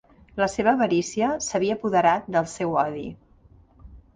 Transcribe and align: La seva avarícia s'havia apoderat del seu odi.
La 0.43 0.45
seva 0.53 0.71
avarícia 0.77 1.27
s'havia 1.49 1.77
apoderat 1.79 2.33
del 2.37 2.51
seu 2.55 2.77
odi. 2.89 3.07